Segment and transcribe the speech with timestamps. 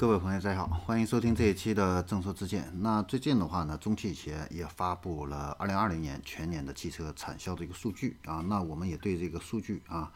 [0.00, 2.72] 各位朋友，大家好，欢迎收听这一期的正说之见。
[2.80, 8.42] 那最近的话呢，中汽协也发布了二零二零年全年的汽车产销的一个数据啊。
[8.48, 10.10] 那我们也对这个数据啊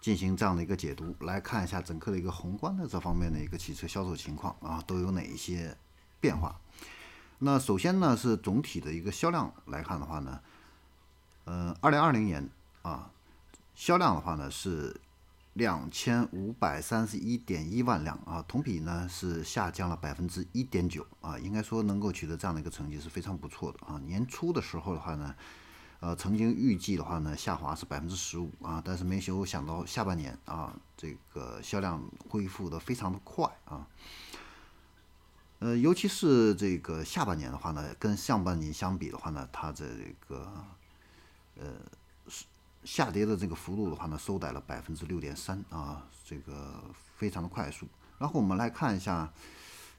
[0.00, 5.76] 进行这样的一个解读，来看一下整个的一个宏观的这方面的一个汽车销售情况啊，都有哪一些
[6.20, 6.54] 变化。
[7.40, 10.40] 那首先呢，是总体的一个销量来看的话呢，
[11.44, 12.48] 呃，二零二零年
[12.82, 13.10] 啊，
[13.74, 15.00] 销量的话呢是。
[15.58, 23.98] 两千五百三十一点一万辆啊，同比呢是下降了百分之一点九啊，应该说能够取得这样的一个成绩是非常不错的啊。
[24.06, 25.34] 年初的时候的话呢，
[25.98, 33.84] 呃，曾经预计的话呢，下滑是百分之十五啊，但是没有想到下半年啊，这个销量恢复的非常的快啊。
[35.58, 39.84] 呃，尤其是这个下半年的话呢，跟上半年相比的话呢，它这
[40.28, 40.50] 个
[41.56, 41.64] 呃
[42.28, 42.44] 是。
[42.88, 46.82] 下跌的这个幅度的话呢，收窄了百分之六点三啊，这个
[47.16, 47.86] 非常的快速。
[48.16, 49.30] 然后我们来看一下，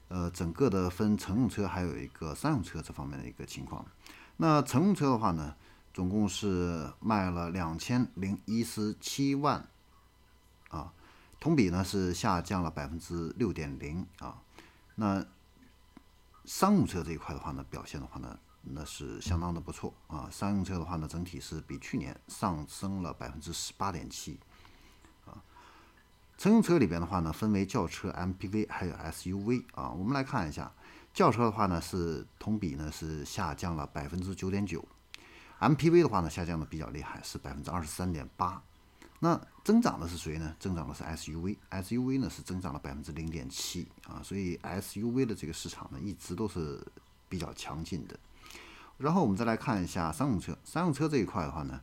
[0.08, 3.86] 呃，整个的分乘用车还有一个商用车这方面的一个情况。
[4.38, 5.54] 那乘用车的话呢，
[5.94, 9.64] 总共是卖了两千零一十七万
[10.70, 10.92] 啊，
[11.38, 14.42] 同比呢是下降了百分之六点零啊。
[14.96, 15.24] 那
[16.44, 18.38] 商用车这一块的话呢，表现的话呢。
[18.62, 20.28] 那是相当的不错啊！
[20.30, 24.38] 商用车的话呢，整体是比去年上升了百分之十八点七
[25.24, 25.42] 啊。
[26.36, 29.88] 乘用车里边的话呢，分为轿车、MPV 还有 SUV 啊。
[29.88, 30.70] 我们来看一下，
[31.14, 34.86] 轿车的话呢是同比呢是下降了百分之九点九
[35.60, 38.62] ，MPV 的话呢下降的比较厉害，是百分之二十三点八。
[39.20, 40.56] 那增长的是谁呢？
[40.58, 44.20] 增长的是 SUV，SUV 呢是增长了百分之零点七啊。
[44.24, 46.84] 所以 SUV 的这个市场呢一直都是
[47.28, 48.18] 比较强劲的。
[48.96, 51.80] 然后我们再来看一下商用车，商用车这一块的话呢，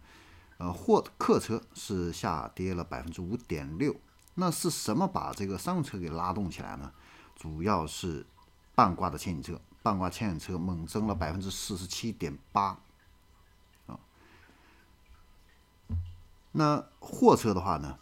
[0.58, 3.96] 呃，货客车是下跌了百分之五点六。
[4.36, 6.92] 那是什么把这个商用车给拉动起来呢？
[7.36, 8.26] 主要是
[8.76, 12.80] 半挂的牵引车，半挂牵引车猛增了百分之四十七点八
[16.58, 17.98] 那货车的话呢，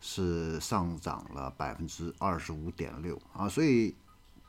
[0.00, 3.48] 是上涨了百分之二十五点六啊。
[3.48, 3.94] 所以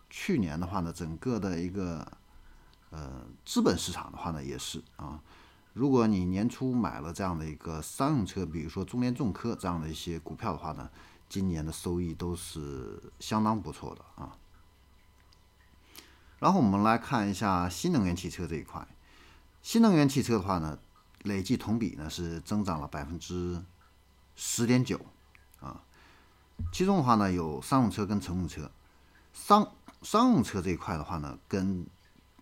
[0.09, 2.12] 去年的话呢，整个的一个。
[2.92, 5.22] 呃，资本市场的话呢，也是啊。
[5.74, 10.90] 如果你年初买了这样的一个商用车，比如说中联重科这样的一些股票的话呢，
[11.30, 14.36] 今年的收益都是相当不错的啊。
[16.40, 18.88] 然后我们来看一下新能源汽车这一块，
[19.62, 20.80] 新能源汽车的话呢，
[21.24, 23.62] 累计同比呢是增长了百分之
[24.35, 25.00] 十点九
[25.59, 25.81] 啊。
[26.72, 28.69] 其中的话呢，有商用车跟乘用车，
[29.34, 29.72] 商
[30.02, 31.85] 商用车这一块的话呢，跟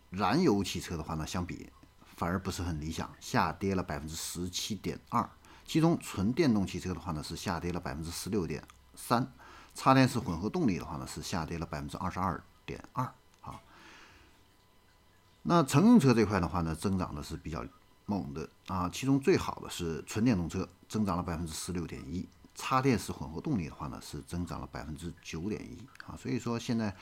[0.10, 1.72] 燃油汽车的话呢，相比
[2.16, 5.30] 反而不是很理想，下跌了百分之十七点二。
[5.66, 8.64] 其中纯电动汽车的话呢，是下跌了百分之十六点
[8.96, 9.32] 三，
[9.76, 13.04] 插电式混合动力的话呢，是下跌了百分之二十二点二。
[13.42, 13.60] 啊，
[15.44, 17.66] 那乘用车这块的话呢，增长的是比较
[18.08, 18.90] 猛的啊。
[18.92, 25.78] 其中最好的是纯电动车，增长了百分之十六点一，插电式混合动力的话呢，是增长了百分之九点一。
[26.08, 26.96] 啊，所以说现在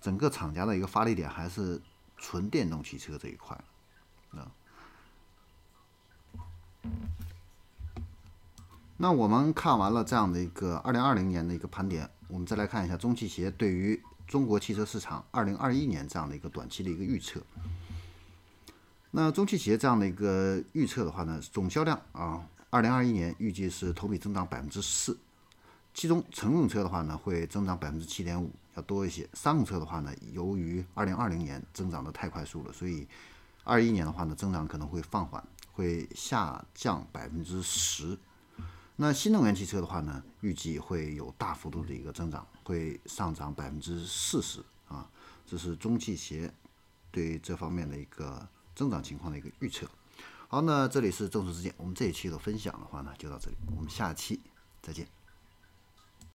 [0.00, 1.82] 整个厂家的一个发力点还是。
[2.16, 3.58] 纯电动汽车这一块，
[4.30, 4.48] 啊，
[8.96, 17.42] 那我们看完了这样的一个二零二零年的一个盘点，我们再来看一下中汽协对于中国汽车市场二零二一年这样的一个短期的一个预测。
[19.16, 25.16] 那中汽协这样的一个预测的话呢，总销量啊，二零二一年预计是同比增长百分之四。
[25.94, 29.28] 其中乘用车的话呢，会增长百分之七点五，要多一些。
[29.32, 33.06] 商用车的话呢，由于二零二零年增长的太快速了，所以
[33.62, 38.18] 二一年的话呢，增长可能会放缓，会下降百分之十。
[38.96, 45.08] 那新能源汽车的话呢，预计会有大幅度的一个增长，会上涨百分之四十啊。
[45.46, 46.52] 这是中汽协
[47.12, 49.88] 对这方面的一个增长情况的一个预测。
[50.48, 54.40] 好，那这里是正说之见，我们这一期的分享的话呢，就到这里，我们下期
[54.82, 55.06] 再见。